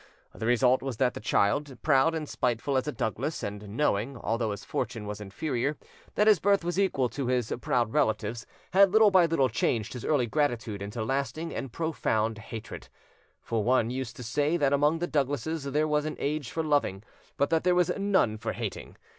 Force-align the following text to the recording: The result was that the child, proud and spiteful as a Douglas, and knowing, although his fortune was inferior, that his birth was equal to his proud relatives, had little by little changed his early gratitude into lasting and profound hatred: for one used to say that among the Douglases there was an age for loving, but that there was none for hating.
The 0.33 0.47
result 0.47 0.81
was 0.81 0.97
that 0.97 1.13
the 1.13 1.19
child, 1.19 1.77
proud 1.83 2.15
and 2.15 2.27
spiteful 2.27 2.75
as 2.75 2.87
a 2.87 2.91
Douglas, 2.91 3.43
and 3.43 3.77
knowing, 3.77 4.17
although 4.17 4.49
his 4.49 4.65
fortune 4.65 5.05
was 5.05 5.21
inferior, 5.21 5.77
that 6.15 6.25
his 6.25 6.39
birth 6.39 6.63
was 6.63 6.79
equal 6.79 7.07
to 7.09 7.27
his 7.27 7.53
proud 7.61 7.93
relatives, 7.93 8.47
had 8.73 8.89
little 8.91 9.11
by 9.11 9.27
little 9.27 9.47
changed 9.47 9.93
his 9.93 10.03
early 10.03 10.25
gratitude 10.25 10.81
into 10.81 11.03
lasting 11.05 11.53
and 11.53 11.71
profound 11.71 12.39
hatred: 12.39 12.87
for 13.43 13.63
one 13.63 13.91
used 13.91 14.15
to 14.15 14.23
say 14.23 14.57
that 14.57 14.73
among 14.73 14.97
the 14.97 15.05
Douglases 15.07 15.65
there 15.65 15.87
was 15.87 16.05
an 16.05 16.15
age 16.17 16.49
for 16.49 16.63
loving, 16.63 17.03
but 17.37 17.51
that 17.51 17.63
there 17.63 17.75
was 17.75 17.91
none 17.95 18.39
for 18.39 18.53
hating. 18.53 18.97